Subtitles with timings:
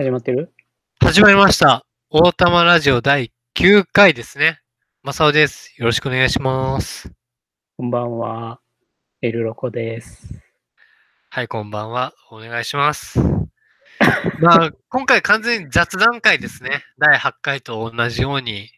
[0.00, 0.50] 始まってる？
[0.98, 1.84] 始まりました。
[2.08, 4.62] 大玉ラジオ第9回ですね。
[5.02, 5.74] マサオです。
[5.76, 7.12] よろしくお願いします。
[7.76, 8.60] こんばんは。
[9.20, 10.42] エルロコです。
[11.28, 12.14] はい、こんばんは。
[12.30, 13.20] お願いします。
[14.40, 16.82] まあ、今回完全に雑談会ですね。
[16.96, 18.70] 第8回と同じように。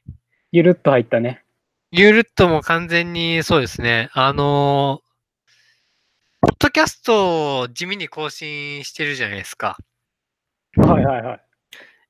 [0.51, 1.45] ゆるっと入ったね。
[1.93, 4.11] ゆるっとも完全にそうですね。
[4.13, 5.13] あのー
[6.41, 9.79] ポッドキャストを地味に更新してるじゃないですか。
[10.77, 11.41] はいはいはい。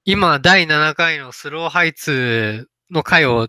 [0.05, 3.49] 今、第7回のスローハイツの回を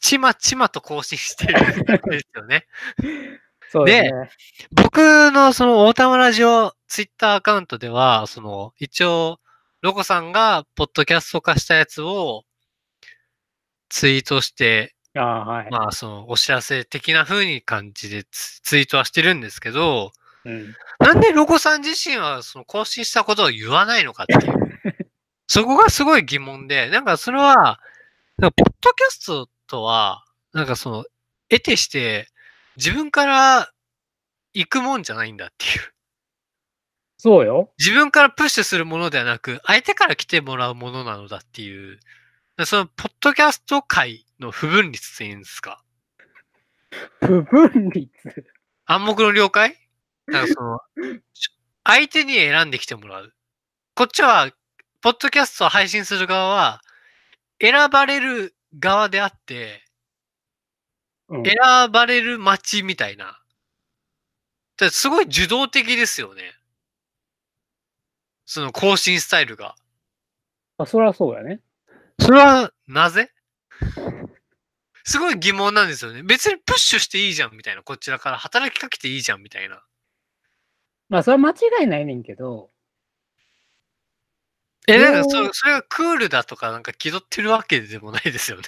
[0.00, 2.66] ちまちまと更新してるんですよね。
[3.70, 4.30] そうですね。
[4.72, 9.40] 僕のその大玉ラジオツイッターアカウントでは、その一応、
[9.82, 12.44] ロコさんがポッドキャスト化したやつを
[13.90, 15.70] ツイートして、ああ、はい。
[15.70, 20.12] まあそのお知らせ的な風に感じでツツイートはしてるんですけど、
[20.44, 20.74] うん。
[20.98, 24.54] なんでロコさん自身はその更新したことを言わないのかっていう。
[25.46, 27.80] そこがすごい疑問で、なんかそれは、
[28.36, 31.04] なんかポッドキャストとは、なんかその、
[31.48, 32.28] 得てして、
[32.76, 33.72] 自分から
[34.52, 35.92] 行くもんじゃないんだっていう。
[37.16, 37.72] そうよ。
[37.78, 41.98] 自分からプッシュするものではなく、相手から来てもらうものなのだっていう。
[42.64, 45.82] その、ポッドキャスト界の不分率っていうんですか？
[47.20, 48.10] 不分率。
[48.84, 49.76] 暗黙の了解？
[50.28, 50.80] なんかその、
[51.84, 53.34] 相手に選んできてもらう。
[53.94, 54.50] こっちは、
[55.00, 56.82] ポッドキャストを配信する側は、
[57.60, 59.82] 選ばれる側であって、
[61.28, 61.56] うん、選
[61.90, 63.40] ばれる街みたいな。
[64.90, 66.54] すごい受動的ですよね。
[68.46, 69.74] その更新スタイルが。
[70.78, 71.60] あ、そりゃそうやね。
[72.20, 73.30] それは、なぜ？
[75.04, 76.22] すごい疑問なんですよね。
[76.22, 77.82] 別にプッシュしていいじゃんみたいな。
[77.82, 79.82] こちらから働きかけていいじゃんみたいな。
[81.08, 82.70] まあ、それは間違いないねんけど、
[84.86, 88.64] え、なんかそ、それがクールだとかなんか気取ってるわけでもないですよね。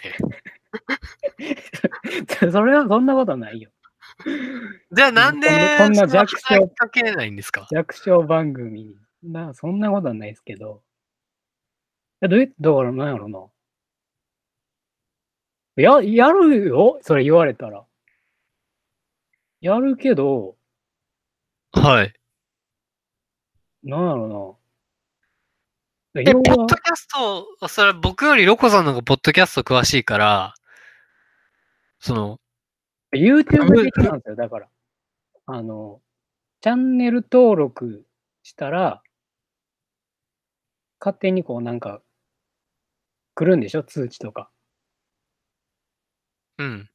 [2.52, 3.70] それはそんなことないよ。
[4.92, 5.48] じゃあなんで、
[5.78, 7.66] こんな弱小かけないんですか？
[7.70, 8.96] 弱小番組に。
[9.22, 10.82] な、そんなことはないですけど。
[12.22, 13.50] え、どういう、だからなんやろな。
[15.76, 16.98] や、やるよ？
[17.02, 17.84] それ言われたら。
[19.60, 20.56] やるけど、
[21.72, 22.12] はい。
[23.82, 24.58] なんやろ
[26.14, 26.20] な。
[26.22, 30.54] え、ポッドキャスト、それは僕よりロコさんの方がポッドキャスト詳しいから、
[32.00, 32.40] その、
[33.14, 34.68] YouTube 的なんですよ、だから。
[35.46, 36.00] あの、
[36.60, 38.04] チャンネル登録
[38.42, 39.02] したら、
[41.00, 42.02] 勝手にこうなんか、
[43.34, 43.82] 来るんでしょ？
[43.82, 44.50] 通知とか。
[46.58, 46.90] うん。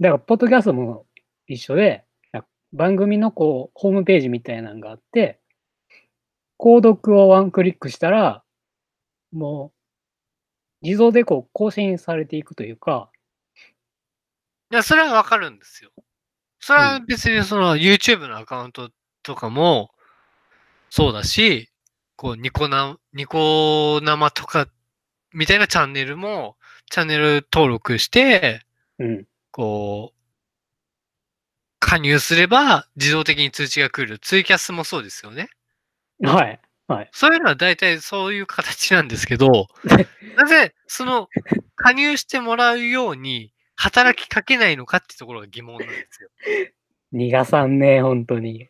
[0.00, 1.06] だから、ポッドキャストも
[1.46, 2.04] 一緒で、
[2.72, 5.40] 番組のこう、ホームページみたいなのがあって、
[6.58, 8.42] 購読をワンクリックしたら、
[9.32, 9.72] も
[10.82, 13.10] う、自動でこう、更新されていくというか、
[14.70, 15.90] いや、それはわかるんですよ。
[16.60, 18.90] それは別にその YouTube のアカウント
[19.22, 19.90] とかも
[20.90, 21.70] そうだし、
[22.16, 24.68] こう、ニコな、ニコ生とか
[25.32, 26.56] みたいなチャンネルも、
[26.90, 28.62] チャンネル登録して、
[28.98, 29.26] うん。
[29.50, 30.18] こう、
[31.78, 34.18] 加入すれば自動的に通知が来る。
[34.18, 35.48] ツイキャスもそうですよね。
[36.20, 36.60] はい。
[37.12, 39.68] そういうのは大体そういう形なんですけど、
[40.36, 41.28] なぜその
[41.76, 46.30] 加入してもらうように働きかけないのかってところが疑問なんですよ。
[47.12, 48.68] 逃がさんね、本当に。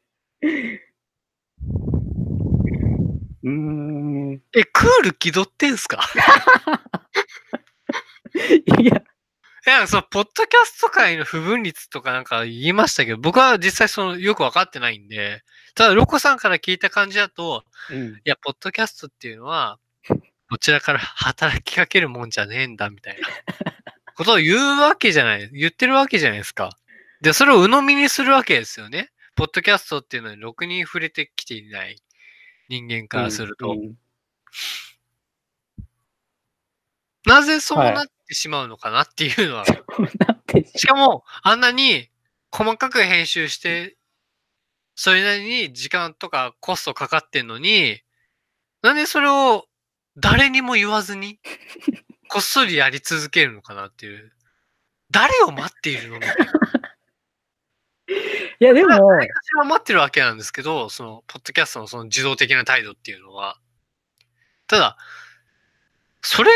[3.44, 4.42] うーん。
[4.56, 6.00] え、クール気取ってんすか？
[8.80, 9.02] いや、
[9.68, 15.42] いや、その、ポッドキャスト界の不分率とかなんか言いましたけど、僕は実際その、よくわかってないんで、
[15.74, 18.14] ただ、ロコさんから聞いた感じだと、うん。
[18.14, 19.78] いや、ポッドキャストっていうのは、
[20.48, 23.28] こちらから働きかけるもんじゃねえんだ、みたいな
[24.14, 26.70] ことを言うわけじゃない、言ってるわけじゃないですか。
[27.20, 29.10] で、それを鵜呑みにするわけですよね。
[29.34, 32.02] ポッドキャストっていうのにろくに触れてきていない
[32.70, 33.72] 人間からすると。
[33.72, 33.94] うん
[37.26, 39.72] なぜそうはいなってしまうのかなっていうのは、し
[40.76, 42.08] しかも、あんなに
[42.52, 43.96] 細かく編集して、
[44.94, 48.00] それなりに時間とかコストかかってんのに、
[48.82, 49.66] なんでそれを
[50.16, 51.40] 誰にも言わずに、
[52.28, 54.32] こっそりやり続けるのかなっていう。
[55.10, 56.44] 誰を待っているのみたいな。
[58.60, 63.58] いや、でも、誰かしら待ってるわけなんですけど、その、ポッドキャストのその自動的な態度っていうのは。
[64.66, 64.98] ただ、
[66.22, 66.50] それ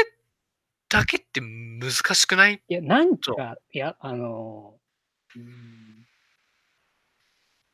[0.92, 2.62] だけって難しくない？
[2.68, 4.74] いや、なんか、いや、あの、
[5.34, 5.42] うん。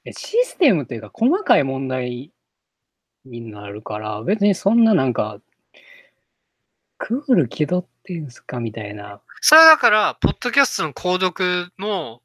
[0.05, 2.33] いやシステムというか、細かい問題
[3.25, 5.41] になるから、別にそんななんか、
[6.99, 9.21] クール気取ってんすかみたいな。
[9.41, 12.23] それはだから、ポッドキャストの購読の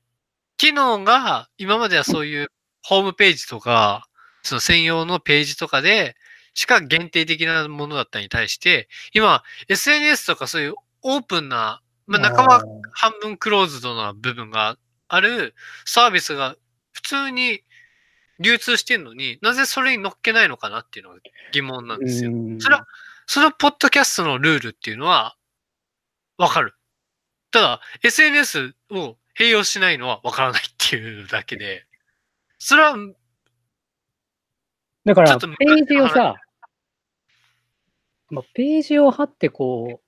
[0.58, 2.48] 機能が、今まではそういう
[2.84, 4.08] ホームページとか、
[4.44, 6.16] その専用のページとかで、
[6.54, 14.78] しか限定的なものだったに対して、今、SNS とかそういうオープンな、まあ、仲間半分クローズドな部分が
[15.08, 15.54] ある
[15.86, 16.56] サービスが
[16.92, 17.62] 普通に
[18.40, 21.20] 流通してんのになぜそれに乗っけないのかなっていうのが
[21.52, 22.32] 疑問なんですよ。
[22.32, 22.88] うんそれは、
[23.26, 25.36] そのポッドキャストのルールっていうのは
[26.38, 26.76] わかる。
[27.52, 31.86] ただ、SNS を併用しないのはわからないっていうだけで、
[32.58, 32.96] それは、
[35.06, 36.36] だから、ページをさ、
[38.30, 40.03] まあ、ページを貼ってこう、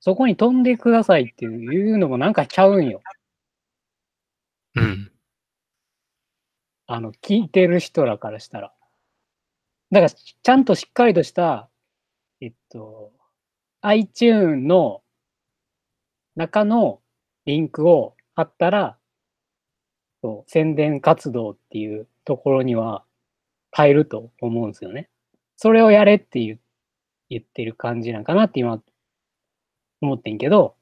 [0.00, 3.00] そこに飛んでくださいっていうのもなんかちゃうんよ。
[4.74, 5.10] うん。
[6.86, 8.72] あの、聞いてる人らからしたら。
[9.92, 11.68] だから、ちゃんとしっかりとした、
[12.40, 13.12] えっと、
[13.82, 15.02] iTune の
[16.36, 17.00] 中の
[17.44, 18.96] リンクを貼ったら、
[20.22, 23.04] そう宣伝活動っていうところには
[23.72, 25.08] 入ると思うんですよね。
[25.56, 26.40] それをやれって
[27.28, 28.80] 言ってる感じなんかなって今
[30.00, 30.76] 思ってんけど、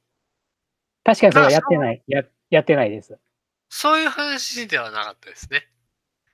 [1.05, 3.19] 確かにそれはやってない、ややってないです。
[3.69, 5.67] そういう話ではなかったですね。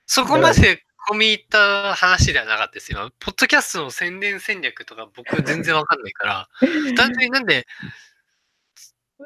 [0.05, 3.11] そこまで込み入った話ではなかったですよ。
[3.19, 6.49] ポッドキャストの宣伝戦略とか僕全然わかんないから、
[6.95, 7.65] 単純になんで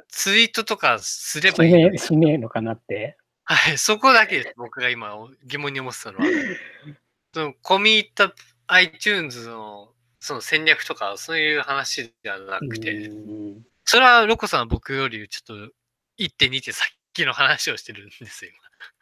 [0.07, 1.79] ツイートとかすればいいの？
[1.79, 3.17] しねえ、しねえのかなって。
[3.44, 4.53] はい、そこだけです。
[4.57, 5.15] 僕が今
[5.45, 6.25] 疑問に思ってたのは。
[7.33, 8.33] その込み入った
[8.67, 15.74] iTunes のその戦略とかそういう話ではなくて、うんそれはロコさんは僕よりちょっと
[16.19, 16.94] 1.2手先
[17.25, 18.51] の話をしてるんですよ、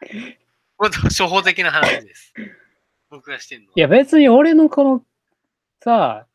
[0.10, 0.30] 今。
[0.80, 2.34] もっと初歩的な話です。
[3.12, 3.74] 僕がしてるのは。
[3.76, 5.06] いや別に俺のこの
[5.84, 6.26] さ、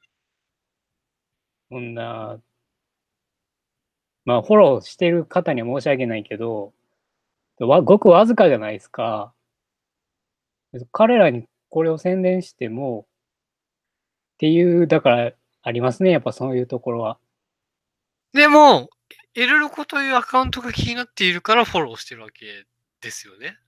[1.70, 2.43] こんな、
[4.26, 6.75] まあフォローしてる方には申し訳ないけど、
[7.58, 9.32] わごくわずかじゃないですか。
[10.90, 13.06] 彼らにこれを宣伝しても、
[14.34, 15.32] っていう、だから
[15.62, 17.19] ありますね、やっぱそういうところは。
[18.34, 18.88] でも、
[19.34, 22.64] エルロコというアカウントが気になっているからフォローしてるわけ
[23.02, 23.58] ですよね。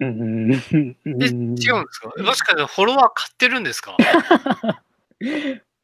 [0.00, 0.52] うん。
[0.52, 1.66] え、違うんです
[2.00, 2.10] か？
[2.22, 3.96] もしかしてフォロワー買ってるんですか？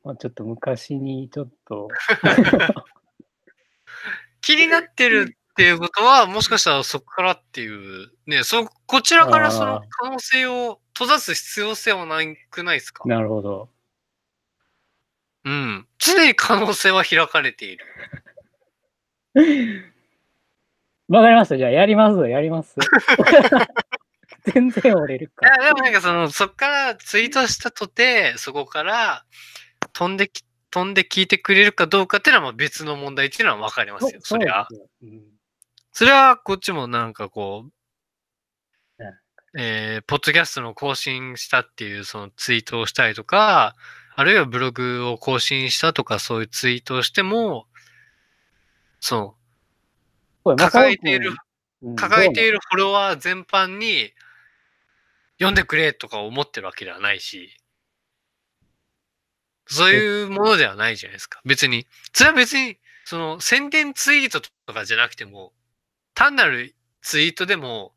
[0.04, 1.88] まあちょっと昔にちょっと、
[4.40, 7.68] 気になってるっていうことは、もしかしたらそこからってい
[8.04, 12.16] う、ね、そ、こちらからその可能性を閉ざす必要性はな
[12.50, 13.06] くないですか？
[13.06, 13.68] なるほど。
[15.44, 15.86] うん。
[15.98, 17.86] 常に可能性は開かれている。
[21.08, 21.56] わかりました。
[21.56, 22.28] じゃあやります。
[22.28, 22.74] やります。
[24.52, 25.66] 全然折れるいかや、。
[25.66, 29.24] でもなんかその、そっからツイートしたとて、そこから
[29.92, 34.20] 飛んでき、飛んで聞いてくれるかどうかっていうのはまあ別の問題っていうのはわかりますよ。
[34.22, 34.66] そりゃ。
[35.02, 35.22] うん
[35.92, 37.72] それはこっちもなんかこううん、
[39.60, 43.74] えー、ポッドキャストの更新したっていうそのツイートをしたりとか、
[44.14, 47.66] あるいはブログを更新したとかそういうツイートをしても、
[49.00, 49.34] そ
[50.44, 51.30] う、抱えている、
[51.82, 54.12] うん抱えているフォロワー全般に
[55.38, 57.56] 読んでくれとか思ってるわけではないし、
[59.66, 61.40] そういうものではないじゃないですか。
[61.44, 61.86] 別に。
[62.12, 65.52] それは別に、その宣伝ツイートとかじゃなくても、
[66.14, 67.92] 単なるツイートでも、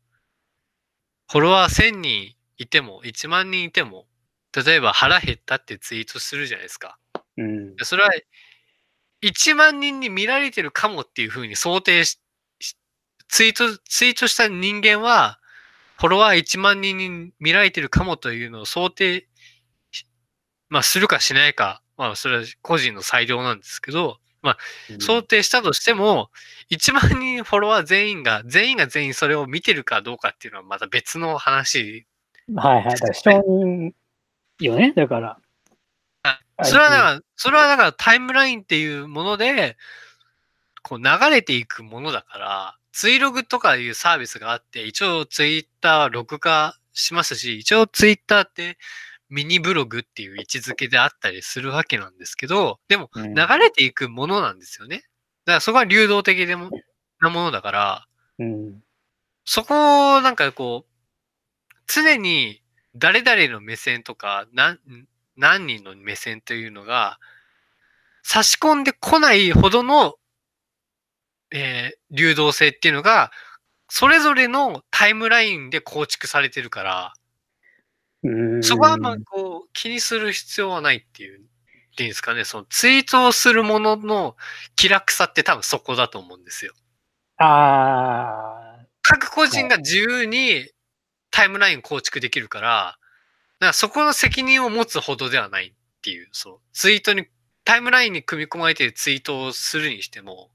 [1.32, 4.06] フォロワー1000人いても、1万人いても、
[4.54, 6.98] 例えば腹減ったってツイートするじゃないですか。
[7.38, 7.74] うん。
[7.78, 8.10] それは、
[9.22, 12.20] 1万人に見られてるかもっていうふうに想定し、
[12.60, 12.76] し
[13.28, 15.38] ツイート、ツイートした人間は、
[15.96, 19.26] フォロワー1万人に見られてるかもというのを想定
[19.90, 20.06] し、
[20.68, 24.18] まあ、するかしないか、まあ、それは個人の裁量なんですけど、
[24.98, 26.30] 想定したとしても、
[26.70, 32.06] 1万人フォロワー全員が、全員が全員それを見てるかどうかっていうのはまた別の話。
[32.54, 32.94] はいはい。
[32.94, 33.92] だから承認
[34.58, 34.92] よね。
[34.94, 35.38] だから。
[36.64, 39.76] それはだから、それはだからタイムラインっていうもので、
[40.82, 48.78] こう流れていくものだから、ツイログとかいうサービスがあって、一応ツイッター録画しますし、一応ツイッターって
[49.32, 54.96] ミニブログっていう位置づけであったりするわけなんですけど、でもうん流れていくものなんですよね。
[54.98, 55.06] だか
[55.54, 56.70] らそこは流動的でも
[57.18, 58.06] なものだから、
[58.38, 58.82] うん。
[59.46, 62.62] そこをなんかこう、常に
[62.94, 64.78] 誰々の目線とか、何
[65.38, 67.18] 何人の目線というのが、
[68.22, 70.16] 差し込んでこないほどの、
[71.50, 73.32] えー流動性っていうのが、
[73.88, 77.21] それぞれのタイムラインで構築されてるから、うん
[78.62, 84.36] そこはまあこう気にする必要はないっていう、っていうんですかね、そのツイートをするものの
[84.76, 86.72] 気楽さって多分そこだと思うんですよ。
[87.38, 90.70] ああ、各個人が自由に
[91.30, 92.98] タイムライン構築できるから、
[93.60, 97.26] だからそこの責任を持つほどではないっていう、そう、ツイートに、
[97.64, 100.50] タイムラインに組み込まれてツイートをするにしても、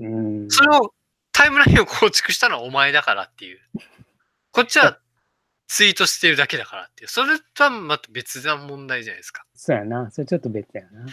[0.00, 0.50] うん。
[0.50, 0.94] それを、
[1.32, 3.60] タイムラインを構築したのはお前だからっていう。
[4.52, 4.98] こっちは
[5.66, 7.08] ツイートしてるだけだからっていう。
[7.08, 9.44] それとはまた別な問題じゃないですか。
[9.54, 10.10] そうやな。
[10.10, 11.06] それちょっと別やな。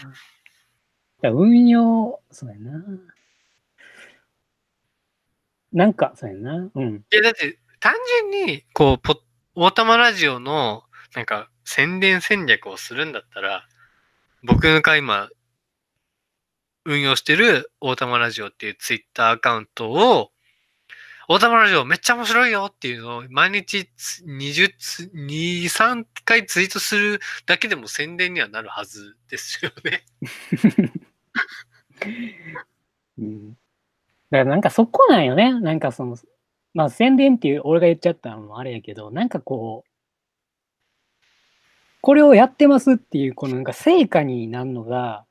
[1.21, 2.83] だ運用、そうやな。
[5.71, 6.69] なんか、そうやな。
[6.73, 7.05] うん。
[7.11, 7.93] いや、だって、単
[8.31, 9.17] 純に、こう、ポッ、
[9.55, 10.83] オータマラジオの、
[11.15, 13.65] なんか、宣伝戦略をするんだったら、
[14.43, 15.29] 僕が今、
[16.83, 20.31] 運用してるオータマラジオっていうツイッターアカウントを、
[21.31, 23.87] オータマラジオめっちゃ面白いよっていうのを毎日
[24.27, 30.03] 20つ、2、3回ツイートするだけでも宣伝にはなるはずですよね。
[33.17, 33.51] うん。
[33.53, 35.57] だからなんかそこなんよね。
[35.57, 36.17] なんかその、
[36.73, 39.89] まあ宣伝っていう俺が言っちゃったのもあれやけど、なんかこう、
[42.01, 45.25] これをやってますっていう、このなんか成果になるのが、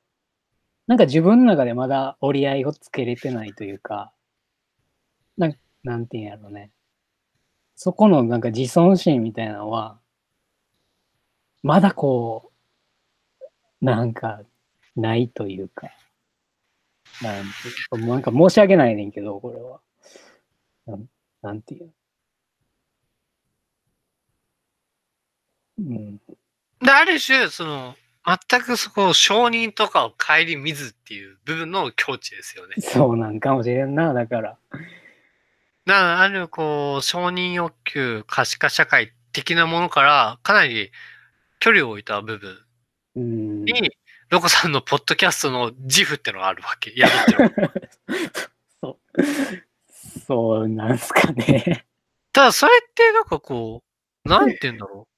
[0.86, 4.14] なんか自分の中でまだ折り合いをつけれてないというか、
[5.36, 6.70] なんなんていうんやろうね。
[7.74, 9.98] そこのなんか自尊心みたいなのは、
[11.62, 12.52] まだこ
[13.80, 14.42] う、なんか、
[14.96, 15.88] ないというか、
[17.22, 17.44] なん
[17.98, 19.80] てなんか申し訳ないねんけど、これは。
[20.86, 21.08] なん
[21.42, 21.90] なんていう。
[25.78, 26.16] うん。
[26.80, 27.94] で、ある種、その、
[28.24, 32.74] 全くそこを承認とかを顧みずっていう部分の境地ですよね。
[32.78, 34.58] そうなんかもしれんな、だから。
[35.90, 40.92] だから、ある、こう、承認欲求、可視化社会的なものから、かなり
[41.58, 42.58] 距離を置いた部分
[43.16, 43.64] うん。
[43.64, 43.90] に、
[44.28, 46.92] ロコさんのポッドキャストの自負ってのがあるわけ。
[46.94, 47.12] やる
[47.44, 47.90] って
[48.80, 49.22] そう。
[50.20, 51.84] そうなんすかね。
[52.32, 53.82] ただ、それって、なんかこ
[54.24, 55.08] う、なんて言うんだろ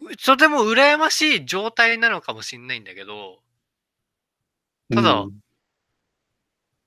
[0.00, 0.16] う。
[0.18, 3.42] とても羨ましい状態なのかもしれないんだけど、
[4.90, 5.40] ただうん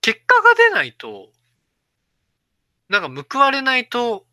[0.02, 1.32] 結果が出ないと、
[2.90, 4.26] なんか報われないと、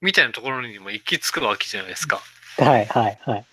[0.00, 2.20] みたいなところにも行き着くわけじゃないですか。
[2.58, 3.44] はいはいはい。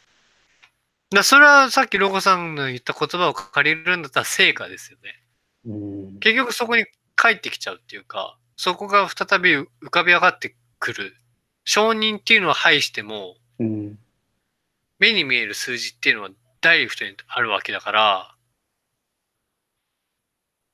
[1.12, 5.24] だそれはさっきロゴさんの言った言葉を借りるんだったら成果ですよね。
[5.66, 5.74] う
[6.16, 6.20] ん。
[6.20, 11.16] 結局そこに帰ってきちゃうっていうか、そこが再び浮かび上がってくる。
[11.64, 14.00] 承認っていうのは排しても、うん。
[15.00, 16.30] 目に見える数字っていうのは
[16.62, 18.34] ダイレクトにあるわけだから、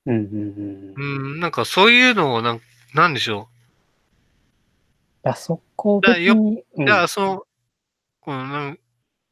[0.06, 1.24] うんうんうん。
[1.32, 2.60] うん、なんかそういうのをなん、
[2.94, 3.48] なんでしょ
[5.24, 6.82] あそこだからよ別に、うう。
[6.82, 7.42] んだからその、
[8.20, 8.76] この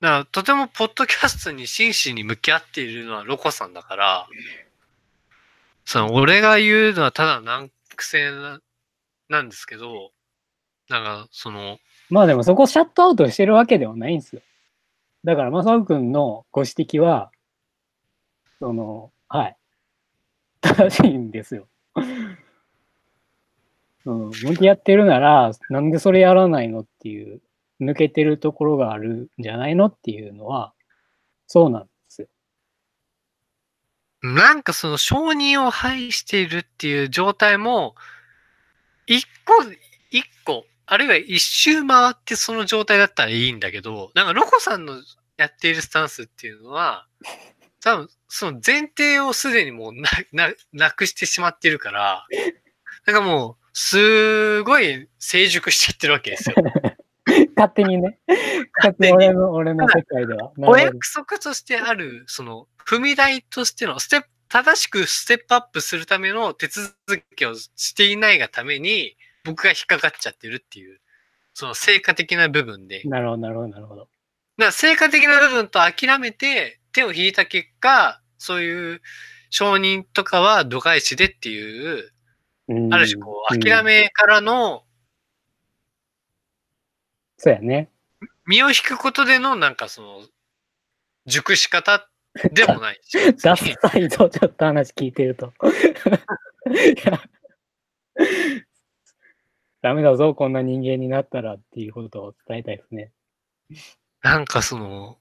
[0.00, 4.26] だからとてもポッドキャストに真摯に向き合っているのはロコさんだから、
[5.85, 8.61] その俺が言うのはただ難癖な
[9.28, 10.11] なんですけど、
[10.88, 11.78] なんかその、
[12.11, 14.42] まあでもそこシャットアウトしてるわけではないんですよ。
[15.25, 17.31] だから、マサオくんのご指摘は、
[18.59, 19.57] その、はい。
[20.61, 21.69] 正しいんですよ。
[24.04, 27.40] うん、向き合ってるなら、なんでそれやらないのっていう、
[27.80, 30.73] 抜けてるところがあるんじゃないのっていうのは、
[31.47, 32.28] そうなんですよ。
[34.23, 37.94] なんかその承認を排しているっていう状態も、
[39.06, 39.64] 一個、
[40.11, 45.02] 一個、あるいは一周回ってその状態だったらいいんだけど、なんかロコさんの
[45.37, 47.06] やっているスタンスっていうのは、
[47.80, 52.26] 多分その前提をすでにもうな、な、なくしてしまってるから、
[53.06, 56.57] なんかもう、すごい成熟しちゃってるわけですよ。
[57.57, 58.19] 勝手にね。
[58.79, 60.52] 勝手に俺の、俺の世界では。
[60.59, 66.95] お約束としてある、その、踏み台としてのステップ、正しくステップアップするための手続
[67.37, 71.00] きをしていないがために、僕が引っかかっちゃってるっていう、
[71.55, 73.02] その成果的な部分で。
[73.05, 74.09] なるほど、なるほど、なるほど。
[74.59, 79.02] ら成果的な部分と諦めて手を引いた結果、そういう
[79.50, 82.12] 承認とかは度外視でっていう、うん
[82.91, 84.85] ある種こう、うん諦めからの
[87.43, 87.91] そうやね。
[88.47, 90.21] 身を引くことでのなんかその、
[91.26, 92.09] 熟し方
[92.52, 93.19] でもないし。
[93.43, 95.52] ダサいとちょっと話聞いてると。
[99.83, 103.11] ダメだぞ、こんな人間になったらっていうことを伝えたいですね。
[104.23, 105.19] なんかその、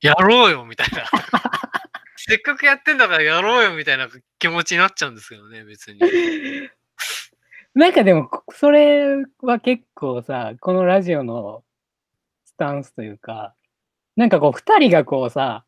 [0.00, 1.04] やろうよみたいな。
[2.24, 5.98] せっかくやってんだからやろうよみたいな気持ちになっちゃうんですけどね、別に。
[7.74, 11.64] なんかでも、それは結構さ、このラジオの
[12.44, 13.56] スタンスというか、
[14.14, 15.64] なんかこう、二人がこうさ、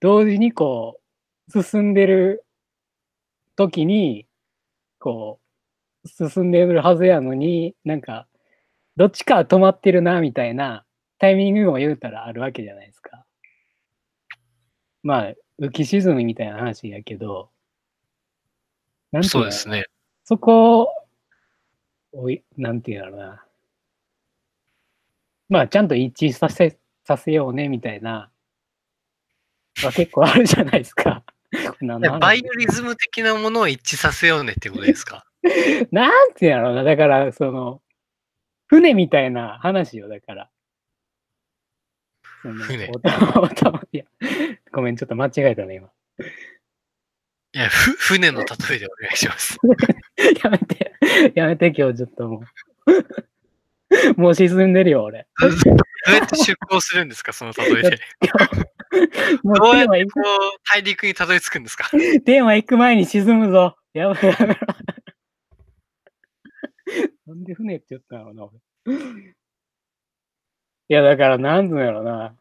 [0.00, 1.00] 同時にこ
[1.54, 2.46] う、進んでる
[3.54, 4.26] 時に、
[5.00, 5.38] こ
[6.02, 8.26] う、進んでるはずやのに、なんか、
[8.96, 10.86] どっちか止まってるな、みたいな
[11.18, 13.26] タイミングも言うたらあるわけじゃないですか。
[15.02, 17.48] まあ、浮き沈みみたいな話やけど、
[19.12, 19.86] なんていのそうですね。
[20.24, 20.88] そこ
[22.12, 23.44] を、いなんていうんだろうな。
[25.48, 28.28] まあ、ちゃんと一致させ、させようね、みたいな、
[29.84, 31.22] は結構あるじゃないですか。
[32.20, 35.26] バイオリズム的なものを一致させようねってことですか？
[35.92, 36.82] なんていうんだろうな。
[36.82, 37.82] だから、その、
[38.66, 40.50] 船みたいな話よ、だから。
[42.42, 44.04] 船おた おたいや、
[44.72, 45.88] ごめん、ちょっと間違えたね、今。
[47.54, 49.58] いや、ふ船の例えでお願いします。
[50.42, 50.92] やめて、
[51.34, 52.44] やめて、今日ちょっともう。
[54.20, 55.26] もう沈んでるよ、俺。
[55.40, 55.50] どう
[56.16, 58.00] やって出港するんですか、その例えで。
[59.42, 60.22] もうどうやってこう、
[60.72, 61.88] 大陸にたどり着くんですか？
[61.90, 63.76] く、テーマ行く前に沈むぞ。
[63.92, 64.54] やばいやめろ。
[67.26, 68.58] なんで船って言ったのな、俺。
[70.88, 72.36] いや、だから、なんつうんやろな。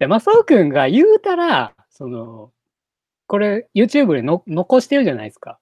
[0.00, 2.50] で、マサオくんが言うたら、その、
[3.26, 5.60] これ、YouTube での残してるじゃないですか。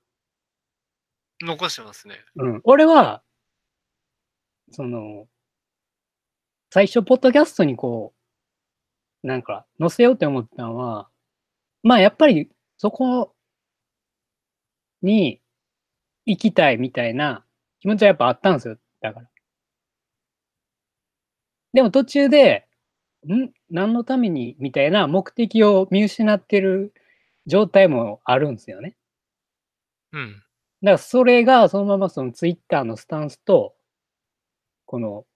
[1.42, 2.14] 残してますね。
[2.36, 2.60] うん。
[2.62, 3.22] 俺は、
[4.70, 5.26] その、
[6.70, 8.14] 最初、ポッドキャストにこ
[9.24, 11.08] う、なんか、載せようって思ったのは、
[11.82, 13.34] まあ、やっぱり、そこ
[15.02, 15.40] に
[16.26, 17.44] 行きたいみたいな
[17.80, 18.78] 気持ちはやっぱあったんですよ。
[19.00, 19.28] だから。
[21.72, 22.66] でも途中で、
[23.26, 23.50] ん？
[23.70, 26.92] 何のためにみたいな目的を見失ってる
[27.46, 28.96] 状態もあるんですよね。
[30.12, 30.32] うん。
[30.34, 30.42] だか
[30.92, 33.74] らそれがそのままそのツイッターのスタンスと、
[34.86, 35.26] この、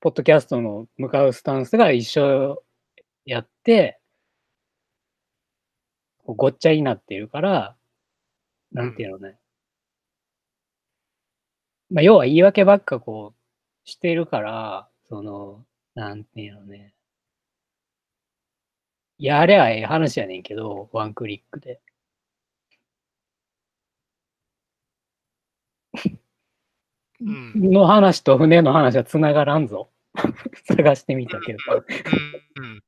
[0.00, 2.62] ポッドキャストの向かうスタンスが一緒
[3.24, 4.00] やって、
[6.26, 7.76] ごっちゃになっているから、
[8.72, 9.38] なんていうのね。
[11.90, 16.94] まあ、要は言い訳ばっかこう、しているから、その、なんていうのね。
[19.22, 21.80] やれゃええ話やねんけど、ワンクリックで。
[27.20, 27.70] うん。
[27.72, 29.90] の話と船の話は繋がらんぞ。
[30.68, 31.58] 探してみたけど。
[32.58, 32.82] うん。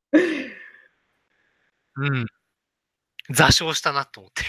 [1.97, 2.17] うん。
[2.17, 2.25] うん。
[3.31, 4.43] 座礁したなと思って。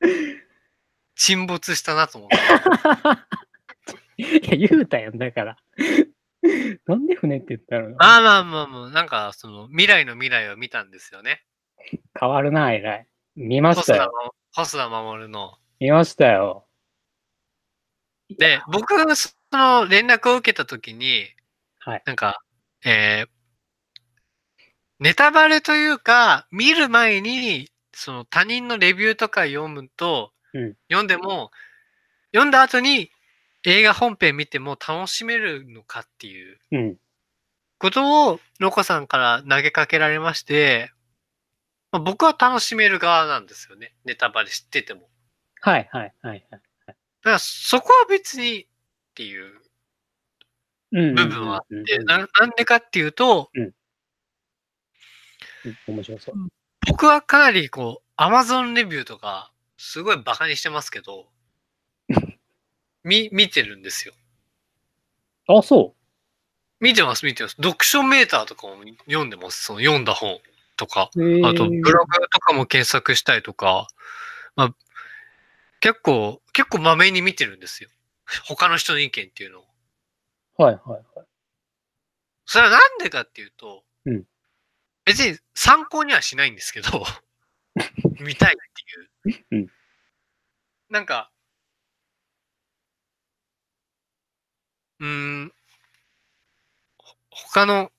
[1.16, 2.36] 沈没したなと思って。
[4.56, 5.56] いや、言うたやん、だから。
[6.86, 7.96] なんで船って言ったの？
[7.96, 11.42] まあまあまあまあ、なんかその未来の未来を見たんですよね。
[12.18, 13.06] 変わるな、えらい。
[13.34, 14.02] 見ましたよ。
[14.02, 15.58] 細田の細田守の。
[15.80, 16.66] 見ましたよ。
[18.38, 21.26] で、僕がその連絡を受けたときに、
[21.78, 22.02] はい。
[22.06, 22.40] なんか、
[22.84, 23.36] えー
[24.98, 31.50] ネタバレというか、見る前に、その他人のレビューとか読むと、うん読んでも、
[32.32, 33.10] 読んだ後に
[33.66, 36.96] 映画本編見ても楽しめるのかっていううん。
[37.78, 40.92] ことを、ロコさんから投げかけられまして、
[41.90, 43.94] まあ、僕は楽しめる側なんですよね。
[44.04, 45.08] ネタバレ知ってても。
[45.60, 46.46] はい、はい、はい。
[46.50, 46.66] はい
[47.26, 48.66] だからそこは別にっ
[49.16, 49.60] ていう
[50.92, 53.72] うん部分はあって、ななんでかっていうと、うん
[55.88, 56.34] 面白そう。
[56.86, 61.26] 僕はかなりこう、Amazon レビューとか、すごいバカにしてますけど、
[63.06, 64.14] み、見てるんですよ。
[65.48, 65.94] あ、そ
[66.80, 67.56] 見てます、見てます。
[67.56, 68.74] 読書メーターとかも
[69.06, 69.64] 読んでます。
[69.64, 70.40] その読んだ本
[70.76, 71.02] とか。
[71.02, 73.86] あと、ブログとかも検索したりとか、
[74.56, 74.74] まあ、
[75.80, 77.88] 結構、結構まめに見てるんですよ。
[78.44, 79.64] 他の人の意見っていうのを。
[80.58, 81.26] はい、はい、はい。
[82.44, 84.24] それはなんでかっていうと、うん
[85.04, 87.04] 別に参考にはしないんですけど、
[88.18, 89.46] 見たいっていう。
[89.52, 89.66] うん
[90.88, 91.30] なんか、
[95.00, 95.06] うー
[95.46, 95.52] ん、
[96.98, 97.90] ほ他の、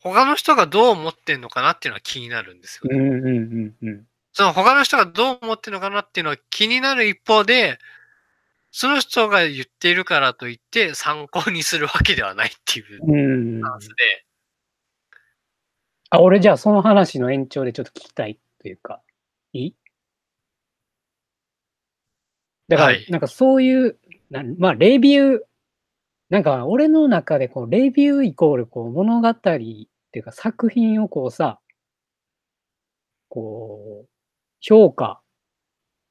[0.00, 2.98] 他の人がどう思ってんのかなっていうのは気になるんですよね。
[2.98, 3.30] うん、うん、う
[3.84, 4.06] ん、うん。
[4.32, 7.78] その他の人がどう思ってるのかなっていうのは気になる一方で、
[8.72, 14.24] その人が言っているからといって参考にするわけではないっていうで、
[16.10, 19.02] あ、俺じゃあその話の延長でちょっと聞きたいというか、
[19.52, 19.74] いい？
[22.68, 23.06] だから、はい。
[23.08, 23.98] なんかそういう、
[24.30, 25.38] なんまあ、レビュー、
[26.30, 31.58] なんか俺の中でこう、レビューイコールこう、物語っていうか作品をこうさ、
[33.28, 34.08] こう、
[34.60, 35.20] 評価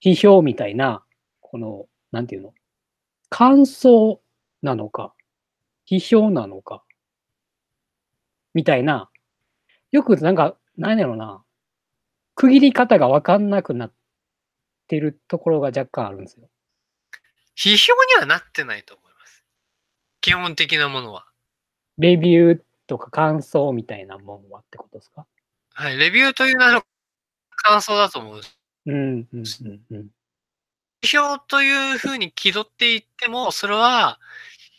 [0.03, 1.03] 批評みたいな、
[1.41, 2.53] この、なんていうの、
[3.29, 4.21] 感想
[4.61, 5.13] なのか、
[5.89, 6.83] 批評なのか、
[8.53, 9.09] みたいな、
[9.91, 11.43] よくなんか、なんやろな、
[12.35, 13.93] 区切り方がわかんなくなっ
[14.87, 16.49] てるところが若干あるんですよ。
[17.57, 19.06] 批評にはなってないと思います。
[20.27, 21.25] 基本的なものは。
[21.97, 25.25] レビューとか感想みたいなものはってことですか？
[25.73, 25.95] はい。
[25.95, 26.83] レビューという名の
[27.63, 28.41] 感想だと思う。
[28.87, 29.37] うん、うん、う
[29.69, 30.07] ん、うん。
[31.01, 34.19] 批評というふうに気取っていっても、それは、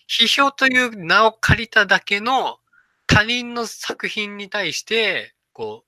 [0.07, 2.59] 批評という名を借りただけの
[3.07, 5.87] 他人の作品に対して、こ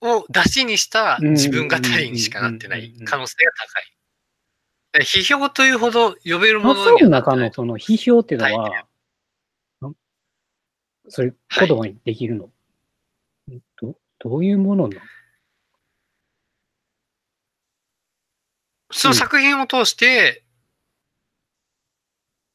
[0.00, 3.92] う、を出しにした自分語りにしかなってない可能性が高い。
[4.92, 7.36] で批評というほど呼べるもののにはなってない。
[7.36, 9.94] 中のその批評っていうのははい、ん
[11.08, 12.50] それ言葉にできるの、
[13.80, 15.00] どどういうものなの？
[18.90, 20.44] その作品を通して、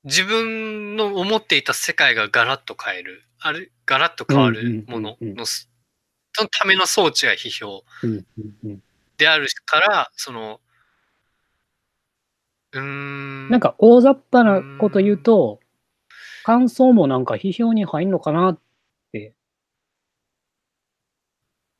[0.03, 5.67] 自分の思っていた世界がガラッと変える、ある、ガラッと変わるものの、そ
[6.43, 7.83] のための装置が批評
[9.17, 10.61] であるから、その、
[12.81, 13.49] ん。
[13.49, 15.59] なんか大雑把なこと言うと、
[16.43, 18.59] 感想もなんか批評に入んのかなっ
[19.11, 19.33] て。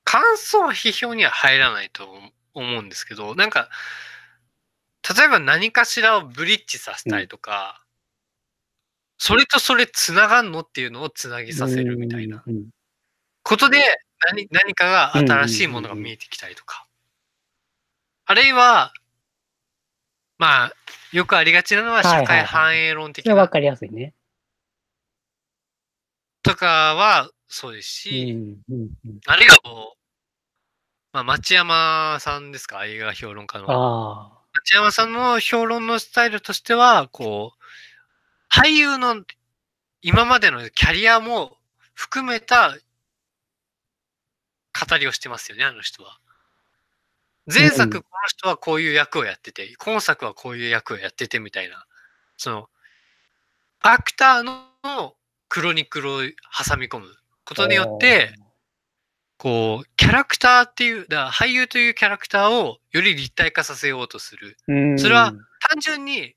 [0.03, 2.07] 感想は批評には入らないと
[2.53, 3.69] 思うんですけど、なんか、
[5.17, 7.83] 例えば何かしらをブリッジさせたりとか、
[9.17, 12.69] それとそれ繋がんのっていうのを繋ぎさせるみたいなうんうん
[13.43, 13.79] ことで
[14.29, 16.85] 何何かが新しいものが見えてきたりとか。
[18.25, 18.91] あるいは、
[20.37, 20.73] まあ、
[21.11, 24.13] よくありがちなのは社会反映論的なそれはわかりやすいね。
[26.43, 29.97] とかはそうですうし、んうんうんあるいはこう、
[31.13, 32.85] まあ、町山さんですか？
[32.85, 34.31] 映画評論家の。
[34.53, 39.23] 町山さんの評論のスタイルとしては、こう、俳優の
[40.01, 41.57] 今までのキャリアも
[41.93, 42.75] 含めた
[44.89, 46.17] 語りをしてますよね、あの人は。
[47.51, 51.85] 前うん作この人はこういう役をやってて、今作はこういう役をやっててみたいな、
[52.37, 52.69] その、
[53.79, 55.15] アクターの
[55.49, 57.07] クロニクルを挟み込む
[57.45, 58.33] ことによって、
[59.37, 64.57] こう、キャラクターっていう、だ俳優というキャラクターをより立体化させようとする。
[64.67, 65.31] うん、それは
[65.69, 66.35] 単純に、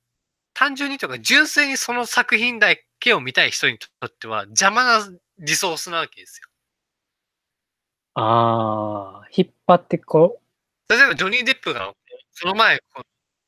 [0.53, 2.69] 単純にというか、純粋にその作品だ
[2.99, 6.49] けを見たい人にとっては邪魔なリソースなわけですよ。
[8.15, 10.40] ああ、引っ張ってこ
[10.91, 11.95] 例えば、ジョニー・デップが、
[12.33, 12.81] その前、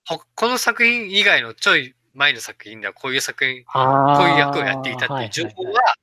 [0.06, 3.64] この作品以外のちょい前の作品ではこういう作品。
[3.64, 5.94] こういう役をやっていたっていう情報は、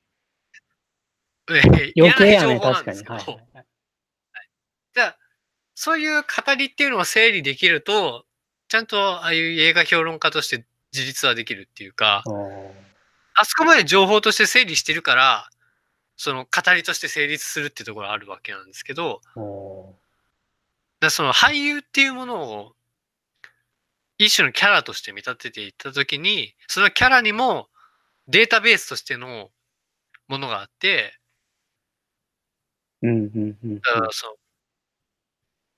[1.48, 2.82] えー余計やいらないね、情報な確かに。
[2.82, 3.36] んですけど、はいはい。
[3.54, 3.66] はい。
[4.94, 5.18] じゃあ、
[5.74, 8.26] そういう語りっていうのを整理できると、
[8.68, 12.22] ちゃんとああいう映画評論家として自立はできるっていうか、
[13.34, 15.48] あそこまで情報として整理してるから、
[16.16, 19.94] その語りとして成立するっていうところがあるわけなんですけど、お
[21.00, 22.72] だその俳優っていうものを
[24.18, 27.68] 一種のキャラとして見立てていったときに、そのキャラにも
[28.28, 29.50] データベースとしての
[30.28, 33.80] ものがあって、ーうんうんうん。
[33.80, 34.34] だからその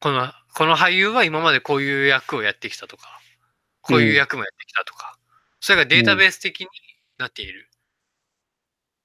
[0.00, 3.20] この、この俳優は今までこういう役をやってきたとか、
[3.82, 5.16] こういう役もやってきたとか、
[5.60, 6.66] それがデータベース的に
[7.18, 7.68] なっている。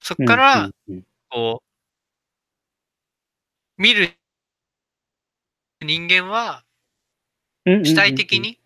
[0.02, 0.70] そこから、
[1.30, 1.68] こう、
[3.78, 4.10] 見る
[5.82, 6.64] 人間は
[7.66, 8.60] 主体的に、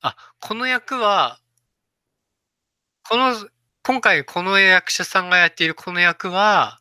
[0.00, 1.40] あ、この役は、
[3.08, 3.34] この、
[3.82, 6.80] 今回この役者さんがやっているこの役は、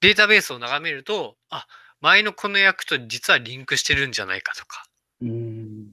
[0.00, 1.66] データベースを眺めると、あ、
[2.00, 4.84] 前のこの役と実はリンクしてるんじゃないかとか、
[5.22, 5.90] うん。
[5.90, 5.92] っ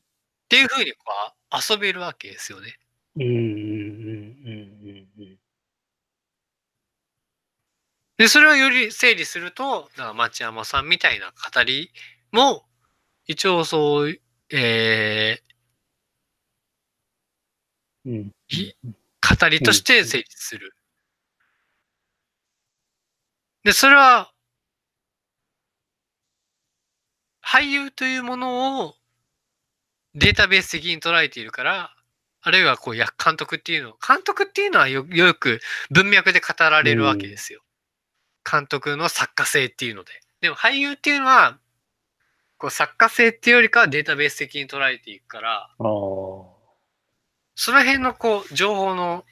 [0.49, 1.05] ていうふうにこ
[1.53, 2.77] う遊べるわけですよね。
[3.17, 3.35] うんうん
[8.17, 11.91] で、それをより整理すると、だから町山さんみたいな語り
[12.31, 12.63] も、
[13.27, 14.19] 一応そう、
[14.51, 15.39] え
[18.05, 18.73] うんー、
[19.39, 20.75] 語りとして成立する。
[23.63, 24.31] で、それは、
[27.41, 28.95] 俳優というものを
[30.15, 31.95] データベース的に捉えているから、
[32.41, 35.59] あるいはこう、や監督っていうの、監督っていうのはよよく
[35.91, 37.64] 文脈で語られるわけですよ。
[38.49, 40.11] 監督の作家性っていうので。
[40.41, 41.57] でも俳優っていうのは、
[42.57, 49.25] こう作家性っていうよりかはデータベース的に捉えていくから、その辺のこう、情報の、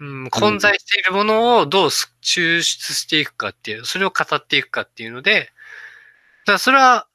[0.00, 5.50] うん、混在しているものをどうす抽出していくかっていう、それを語っていくかっていうので、
[6.46, 7.06] だそれは、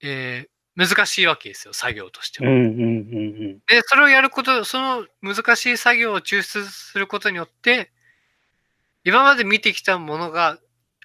[0.00, 2.50] えー難しいわけですよ、作業としては。
[2.50, 7.92] うんうんうんで、それをやること、その難しい作業を抽出することによって、
[9.04, 10.58] 今まで見てきたものが、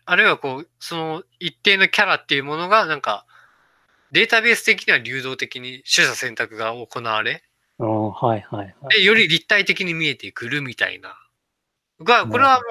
[0.05, 3.25] あるいはこう、その一定のキャラっていうものが、なんか、
[4.12, 7.43] データベース的には流動的に取捨選択が行われ、
[7.77, 8.97] はいはいはい。
[8.97, 11.17] で、より立体的に見えてくるみたいな。
[12.01, 12.62] が、これはも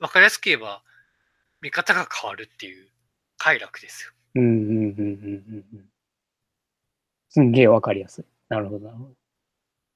[0.00, 0.82] う、わかりやすく言えば、
[1.60, 2.88] 見方が変わるっていう
[3.38, 4.12] 快楽ですよ。
[4.34, 5.84] うんうんうんうんうんうん。
[7.28, 8.24] すんげえわかりやすい。
[8.48, 9.21] なるほどなるほど。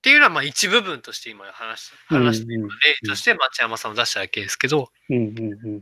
[0.06, 5.78] っていうのは、まあ一部分として今話話して、うんうん例として町山さんを出しただけですけど、うんうんうん。
[5.78, 5.80] っ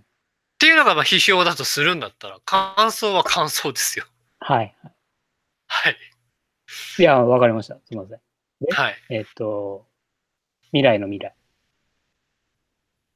[0.59, 4.07] ていうのがまあ批評だとするんだったら、感想は感想ですよ。
[4.41, 4.75] はい。
[5.67, 5.97] はい。
[6.99, 7.75] いや、わかりました。
[7.75, 8.21] すみません。
[8.75, 8.95] はい。
[9.11, 9.87] えっと、
[10.69, 11.35] 未来の未来。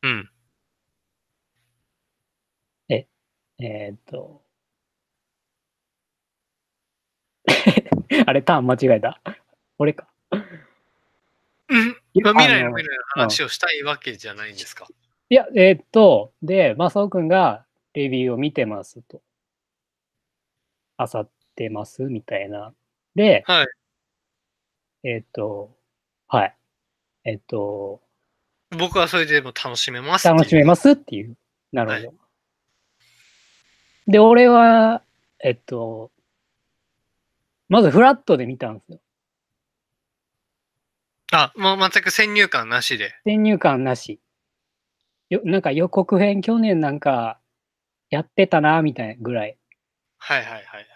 [0.02, 0.30] うん。
[3.60, 4.42] えーっと、
[8.26, 9.20] あれ、ターン間違えた？
[9.78, 10.06] 俺か。
[11.68, 11.88] うん。
[12.22, 14.86] まあ、未来のあ未来の話をしたいわけじゃないんですか？
[15.30, 19.20] いや、えーっと、で、マサオくんがレビューを見てますと。
[20.96, 22.72] あさってますみたいな。
[23.14, 23.66] で、はい。
[25.04, 25.76] えーっと、
[26.26, 26.56] はい。
[27.24, 28.00] えーっと、
[28.70, 30.26] 僕はそれでも楽しめます。
[30.26, 31.36] 楽しめますっていう。
[31.72, 32.06] なるほど。
[32.08, 32.14] は
[34.06, 35.02] で、俺は、
[35.40, 36.10] えっと、
[37.68, 38.98] まずフラットで見たんですよ。
[41.32, 43.14] あ、もう全く先入観なしで。
[43.24, 44.20] 先入観なし。
[45.28, 47.38] よなんか予告編去年なんか
[48.10, 49.58] やってたな、みたいなぐらい。
[50.16, 50.86] はいはいはいはい。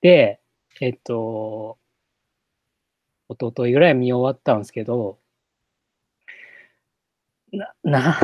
[0.00, 0.40] で、
[0.80, 1.78] えっと、
[3.28, 5.18] 一昨日ぐらい見終わったんですけど、
[7.52, 8.20] な、な、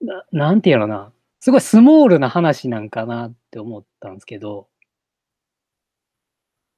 [0.00, 1.12] ななんていうのかな。
[1.40, 4.68] すごいスモールな話なんかなって思ったんですけど、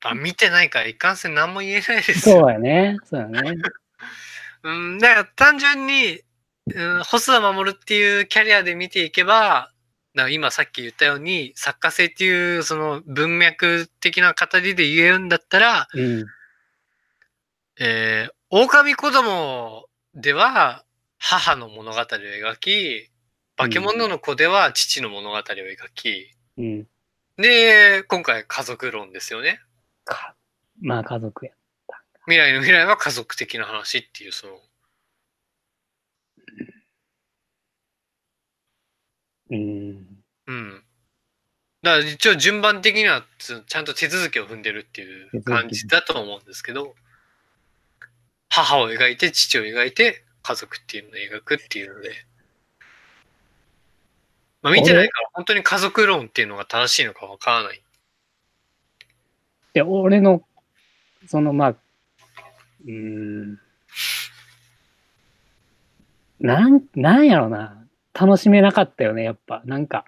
[0.03, 2.51] あ、見てないからいかんせん何も言えないですそうよ。
[2.51, 2.99] やね。
[3.05, 3.55] そうやね。
[4.65, 6.21] うん、だから単純に、
[6.75, 9.73] うん、細田守っていうキャリアで見ていけば、
[10.15, 16.25] だ今さっき言ったように、作家性っていうその文脈的な語りで言えるんだったら、うん。
[17.79, 20.85] えー、狼子供では
[21.19, 23.11] 母の物語を描き、
[23.57, 26.87] 化け物の子では父の物語を描き、うん。
[27.37, 29.61] で、今回家族論ですよね。
[30.05, 30.35] か
[30.81, 31.53] まあ家族や。
[32.27, 34.61] 未来の未来は家族的な話っていう、その、
[39.51, 40.23] うん。
[40.47, 40.85] うん。
[41.83, 46.95] だから一応順番的にはつちゃんと手続きを踏んでるっていう感じだと思うんですけど、
[48.49, 52.11] 母を描いて父を描いて家族っていうのを描くっていうので、
[54.63, 57.83] まあ見てないから本当に家族論っていうのが正しいのかわからない。
[59.73, 60.43] で、俺の、
[61.27, 63.59] その、まあ、うーん。
[66.41, 67.87] なん、なんやろな。
[68.13, 69.63] 楽しめなかったよね、やっぱ。
[69.65, 70.05] なんか。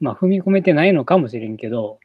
[0.00, 2.00] まあ、踏み込めてないのかもしれんけど。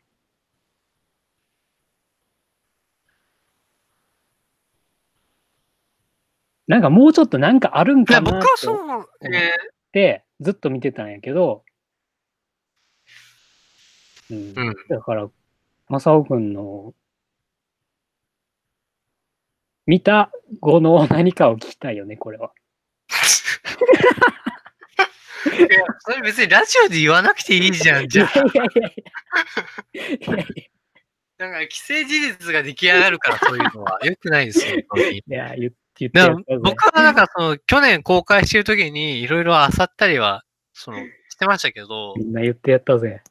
[6.67, 8.77] なんかもうちょっとなんかあるんかなって僕はそう、
[10.39, 11.63] ずっと見てたんやけど、
[14.31, 14.75] うんーうん。
[14.89, 15.29] だから、
[15.89, 16.93] 正雄くんの
[19.86, 20.31] 見た
[20.62, 22.51] 後の何かを聞きたいよね、これは。
[25.45, 25.67] いや、
[25.99, 28.39] それ別にラジオで言わなくていいじゃん、じゃあ。
[28.39, 30.43] いやいやいや
[31.53, 40.97] から既成事実が出来上がるからそういうのは良くないですよ、本当にや、言って言ってだからやったぜ僕はなんかその去年公開してる時にいろいろ漁ったりはその
[41.29, 43.21] してましたけど、みんな言ってやったぜ。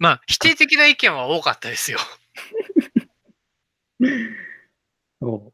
[0.00, 1.98] まあ否定的な意見は多かったですよ。
[5.20, 5.52] そ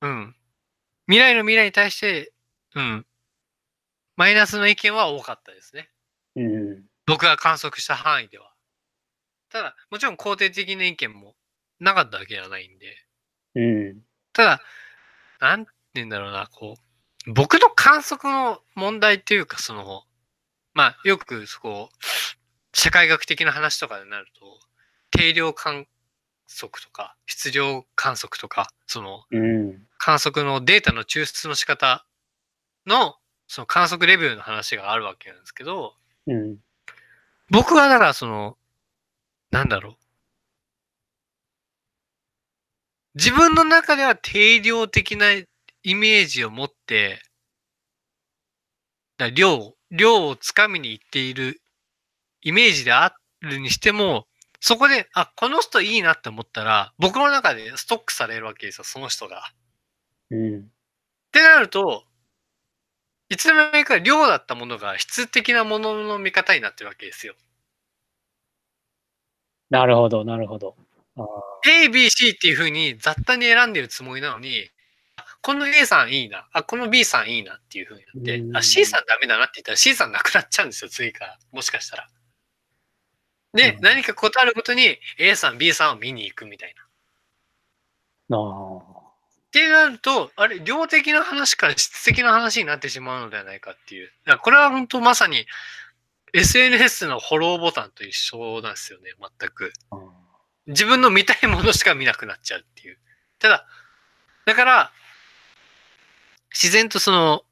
[0.00, 0.34] うん。
[1.06, 2.32] 未来の未来に対して、
[2.74, 3.06] うん。
[4.16, 5.90] マイナスの意見は多かったですね。
[6.36, 6.40] う。
[6.40, 6.84] うん。
[7.06, 8.54] 僕が観測した範囲では。
[9.50, 11.36] ただ、もちろん肯定的な意見も
[11.78, 13.06] なかったわけじゃないんで。
[13.54, 14.02] うん。
[14.32, 14.62] ただ、
[15.40, 16.76] なんて言うんだろうな、こ
[17.26, 20.04] う、僕の観測の問題っていうか、その、
[20.72, 21.90] まあ、よく、そこ、
[22.74, 24.58] 社会学的な話とかになると、
[25.10, 25.86] 定量観
[26.48, 29.86] 測とか、質量観測とか、その、うん。
[29.98, 32.06] 観測のデータの抽出の仕方
[32.86, 35.94] の、その観測レベルの話があるわけなんですけど、
[36.26, 36.58] うん。
[37.50, 38.56] 僕はだからその、
[39.50, 39.96] なんだろう。
[43.14, 47.22] 自分の中では定量的なイメージを持って、
[49.18, 51.61] だ量、量をつかみに行っている
[52.42, 54.26] イメージであるにしても、
[54.60, 59.42] そこで、あ、この人いいなって思ったら、僕の中でストックされるわけですよ、その人が。
[60.30, 60.58] うん。
[60.60, 60.62] っ
[61.32, 62.04] てなると、
[63.28, 67.34] いつの間にか量だったものが質的なものの見方になってるわけですよ。
[69.70, 70.76] なるほど、なるほど。
[71.66, 74.68] A、B、C っていう風に雑多に選んでるつもりなのに、
[75.16, 81.38] あこの A さんいいな、あ、この B さんいいなっていう風になってう、んあ、C さんダメだなって言ったら C さんなくなっちゃうんですよ、次から。
[81.52, 82.08] もしかしたら。
[83.54, 86.74] で、うん何かことあるごとに A さん、B さんを見に行くみたい
[88.30, 88.36] な。
[88.36, 89.02] あー。
[89.02, 94.10] ってなると、あれ、量的な話から質的な話になってしまうのではないかっていう。
[94.24, 95.44] だからこれは本当まさに
[96.32, 99.72] SNS のフォローボタンと一緒なんですよね、全く。
[100.66, 102.98] 自分の見たいものしか見なくなっちゃうっていう。
[103.38, 103.66] ただ、
[104.46, 104.92] だから、
[106.50, 107.42] 自然とその、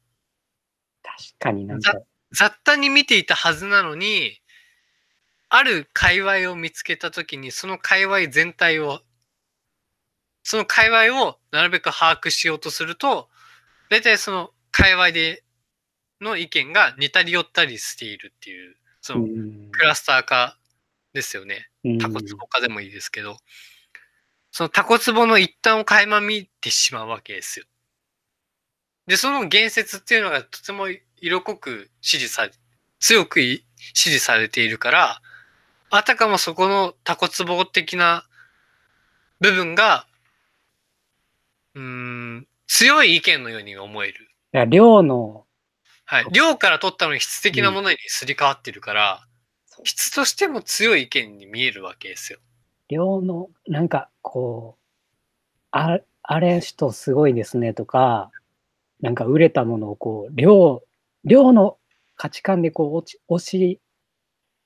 [1.03, 1.93] 確かになんか、
[2.31, 4.40] 雑多に見ていたはずなのに、
[5.53, 9.01] ある界隈を見つけたときに、その界隈全体を、
[10.43, 13.27] その界隈をなるべく把握しようとすると、
[13.89, 15.43] 大体その界隈で
[16.21, 20.57] の意見が似たり寄ったりしているっていう、そうのんクラスター化
[21.11, 21.67] ですよね。
[21.83, 23.35] うんタコツボ化でもいいですけど、
[24.51, 27.65] そのタコツボの一端を垣間見てしまうわけですよ。
[29.05, 30.87] で、その言説っていうのがとても
[31.17, 32.53] 色濃く支持され、
[33.01, 35.21] 強くい支持されているから、
[35.91, 38.23] あたかもそこのタコツボ的な
[39.41, 40.07] 部分が、
[41.75, 44.29] うーん、強い意見のように思える。
[44.53, 45.45] いや量の、
[46.05, 46.25] はい。
[46.31, 49.25] 量から取ったのに質的なものにすり替わってるから、
[49.65, 52.39] そう質としても強い意見に見えるわけですよ。
[52.87, 54.81] 量の、なんかこう、
[55.71, 58.31] ああれ人すごいですねとか、
[59.01, 60.83] なんか売れたものをこう、量、
[61.25, 61.77] 量の
[62.15, 63.81] 価値観でこう、落ち、押し、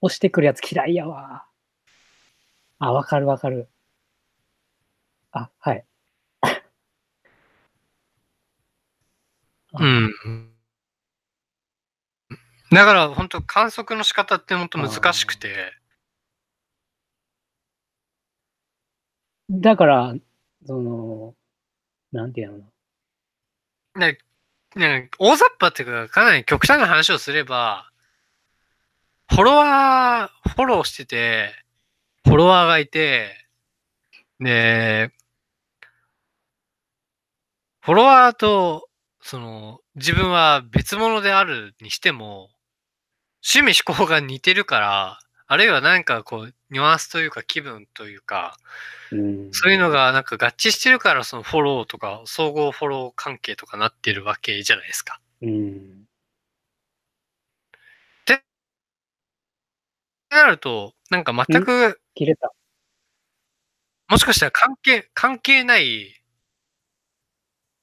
[0.06, 1.46] 押してくるやつ嫌いやわ。
[2.78, 3.68] あ、わかるわかる。
[5.32, 5.84] あ、はい。
[9.80, 10.54] うん。
[12.72, 15.74] だから本当観測の仕方って本当難しくて、
[19.50, 20.14] だから、
[20.66, 21.36] その、
[22.12, 22.52] なんていう
[23.96, 24.00] の？
[24.00, 24.18] ね、
[24.76, 27.92] ね、大雑把っていうか、かなり極端な話をすれば、
[29.30, 31.54] フォロワー、フォローしてて、
[32.26, 33.48] フォロワーがいて、
[34.40, 35.12] で、
[37.82, 38.90] フォロワーと、
[39.22, 42.50] その、自分は別物であるにしても、
[43.44, 48.58] 趣味思考が似てるから、あるいは何かこう、ニュアンスというか気分というか、
[49.12, 49.50] うん。
[49.52, 55.20] そういうのがなんか合致してるから、そのフォローとか、総合フォロー関係とかなってるわけじゃないですか。
[55.42, 56.05] うん。
[60.36, 62.52] なると、なんか全く、切れた。
[64.08, 66.22] もしかしたら関係、関係ない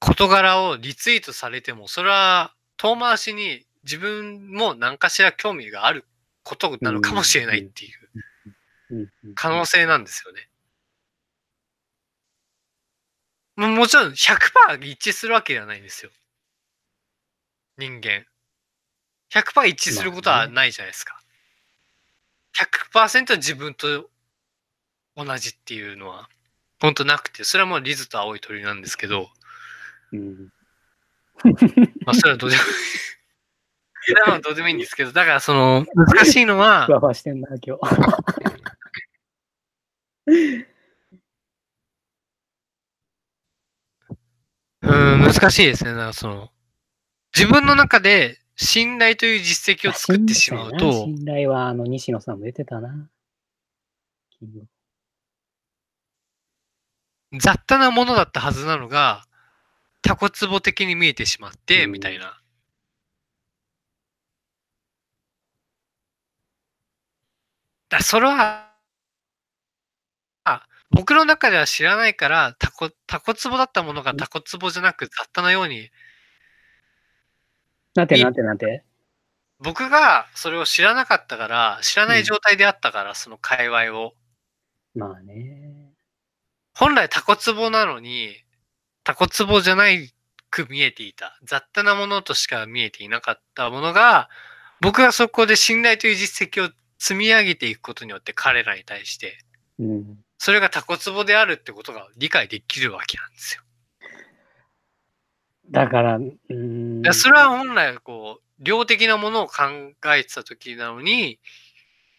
[0.01, 6.05] 事柄をリツイートされても、それは遠回しに自分も何かしら興味がある
[6.45, 10.49] ことなのかもしれないっていう可能性なんですよね。
[13.57, 16.11] ももちろん100%一致するわけではないんですよ。
[17.79, 18.27] 人間。
[19.31, 21.22] 100%一致することはないじゃないですか。
[22.93, 24.11] 100%自分と
[25.17, 26.29] 同じっていうのは
[26.81, 29.31] 本当なくて、それはもうリズと青い鳥なんですけど、
[30.13, 30.49] うん。
[32.05, 32.69] まあそれはどうでもいい。
[34.05, 37.81] それはまあどうでもいいんですけど、だからその難しいのはふ、わふわしてんな、今日。
[44.83, 45.93] うん、難しいですね。
[45.93, 46.51] だからその、
[47.37, 53.09] 自分の中で信頼という実績を作ってしまうと、信頼は、あの、西野さんも言ってたな。
[57.41, 59.25] 雑多なものだったはずなのが、
[60.03, 62.43] タコツボ的に見えてしまって、うんみたいな。
[67.89, 68.71] だそれは、
[70.45, 75.91] あ僕の中では知らないから、タコ、タコツボだったものがタコツボじゃなく雑多なように、
[77.95, 78.85] なんてなんてなんて？
[79.59, 84.15] 僕がそれを知らなかったから、知らない状態であったから、その界隈を。
[84.95, 85.93] まあね。
[86.75, 88.35] 本来タコツボなのに、
[89.05, 90.11] タコツボじゃない
[90.51, 91.39] く見えていた。
[91.45, 94.29] 雑多なものとしか見えていなかったものが、
[94.81, 99.39] 僕がそこで信頼という実績を積み上げていくことによって彼らに対して、
[99.79, 100.19] うん。
[100.39, 103.63] それがタコツボであるってことが理解できるわけなんですよ。
[105.73, 107.03] だから、うん。
[107.13, 109.65] それは本来こう、量的なものを考
[110.15, 111.41] えてた時なのに、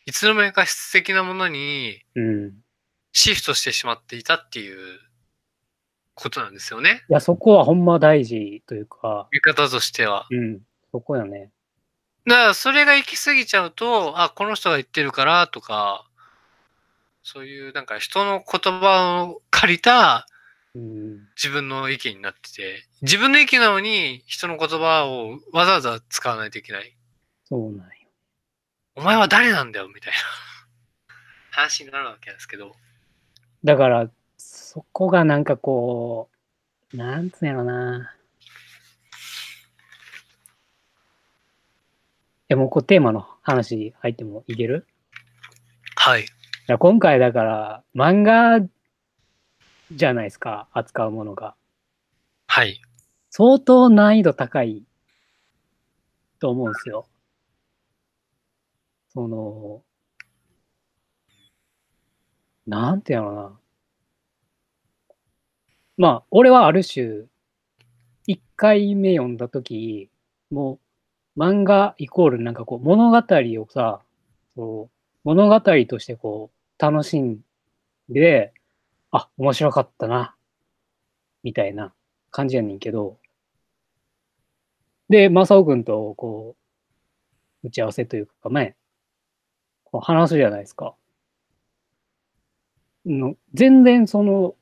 [0.06, 2.02] いつの間にか質的なものに
[3.14, 5.00] シフトしてしまっていたっていう
[6.16, 7.04] ことなんですよね。
[7.08, 10.26] や、そこはほんま大事というか、見方としては。
[10.30, 10.60] うん。
[10.92, 11.52] そこやね。
[12.26, 16.06] だから、それが行き過ぎちゃうと、あ、この人が言ってるからとか、
[17.24, 20.33] そういうなんか人の言葉を借りたうん。
[20.76, 26.96] 自分の意見になってて、自分の意見なのに人の言葉をわざわざ使わないといけない。
[27.46, 27.94] そうなんよ。
[28.96, 30.18] お前は誰なんだよみたいな
[31.52, 32.76] 話になるわけですけど。
[33.64, 36.30] だから、そこがなんかこ
[36.92, 38.16] う、なんつうんやろな。
[42.50, 44.88] え、もうこうテーマの話入ってもいける？
[45.96, 46.26] はい。
[46.80, 48.60] 今回だから、漫画
[49.96, 51.56] じゃないですか、扱うものが。
[52.48, 52.82] はい。
[53.30, 54.84] 相当難易度高い
[56.40, 57.08] と思うんですよ。
[59.14, 59.84] その、
[62.66, 63.60] なんてやろうな。
[65.98, 67.26] まあ、俺はある種、
[68.26, 70.10] 一回目読んだとき、
[70.50, 70.80] も
[71.38, 74.02] う、漫画イコールなんかこう、物語をさ、
[74.56, 77.40] そう物語としてこう、楽しん
[78.10, 78.54] で、
[79.14, 80.36] あ、面白かったな、
[81.44, 81.94] みたいな
[82.32, 83.20] 感じやねんけど、
[85.08, 86.56] で、マサオ君とこ
[87.64, 88.76] う、打ち合わせというか、前、
[89.84, 90.96] こう話すじゃないですか。
[93.06, 94.56] の全然その、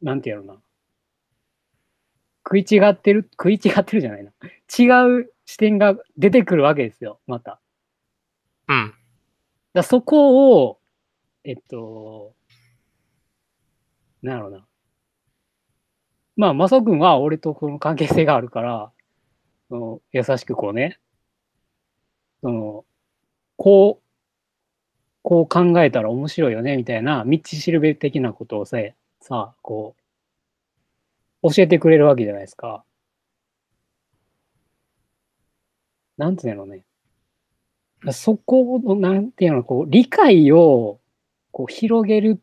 [0.00, 0.60] なんていうのな。
[2.46, 4.30] 食い違ってる、食い違ってるじゃないな。
[4.78, 7.60] 違う視点が出てくるわけですよ、また。
[8.68, 8.94] うん。
[9.72, 10.78] だそこを、
[11.42, 12.34] えっと、
[14.22, 14.66] なんやろうな。
[16.36, 18.92] まあ、マサ君は俺とこの関係性があるから、
[19.68, 20.98] その優しくこうね、
[22.42, 22.84] その、
[23.56, 24.04] こう、
[25.22, 28.78] こう考えたら面白いよね、みたいな、道しるべ的なことをさ、
[29.20, 29.94] さ、こ
[31.42, 32.84] う、教えてくれるわけじゃないですか。
[36.16, 36.84] なんていうのね。
[38.12, 41.00] そこの、なんていうの、こう、理解を、
[41.50, 42.40] こう、広げる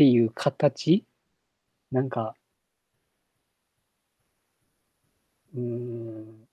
[0.00, 1.04] っていう形？
[1.92, 2.34] なんか、
[5.54, 6.48] うーん、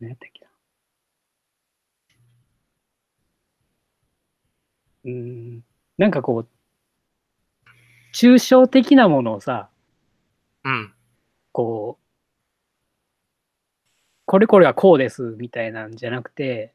[0.00, 0.50] 何やったっけな？
[5.04, 5.12] うー
[5.58, 5.64] ん、
[5.98, 6.48] なんかこう、
[8.14, 9.68] 抽象的なものをさ、
[10.64, 10.94] うん。
[11.52, 12.04] こう、
[14.26, 16.73] これこれはこうですみたいなんじゃなくて、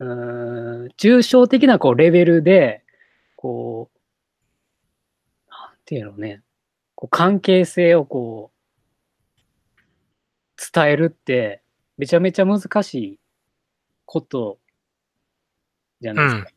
[0.00, 2.82] うーん、抽象的なこうレベルで、
[3.36, 3.98] こう、
[5.50, 6.42] なんていうのね、
[6.94, 8.56] こう関係性をこう、
[10.72, 11.62] 伝えるって、
[11.98, 13.18] めちゃめちゃ難しい
[14.06, 14.58] こと
[16.00, 16.44] じゃないですか。
[16.44, 16.52] だか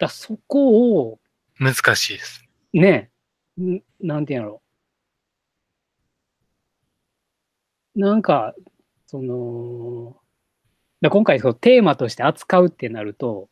[0.00, 1.18] らそこを、
[1.58, 2.44] 難しいです。
[2.72, 3.10] ね、
[3.60, 4.62] んなんていうんやろ。
[7.96, 8.54] なんか、
[9.06, 10.19] その、
[11.00, 13.48] だ今回そのテーマとして扱うってなると、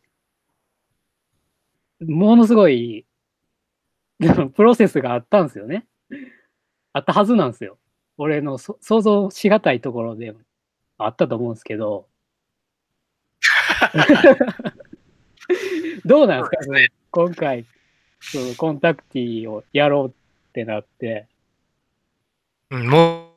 [2.01, 3.07] ものすごい、
[4.55, 5.86] プロセスがあったんですよね。
[6.92, 7.78] あったはずなんですよ。
[8.16, 10.34] 俺のそ想像しがたいところで
[10.99, 12.09] あったと思うんですけど。
[16.05, 16.88] どうなんですかね。
[17.11, 17.64] 今回、
[18.20, 20.12] そのコンタクティをやろうっ
[20.53, 21.28] てなって、
[22.70, 23.28] うん、も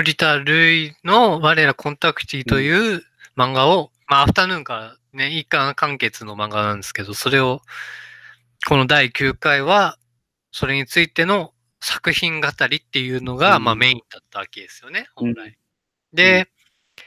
[0.00, 3.02] 森田類の我らコンタクティという
[3.36, 7.60] 漫画を、まあ、アフタヌーンからね、一巻完結の漫画なんですけど、それを、
[8.66, 9.98] この第9回は、
[10.52, 13.64] それについての作品語りっていうのが、うん。
[13.64, 15.58] まあメインだったわけですよね、本う来。
[16.14, 16.48] で、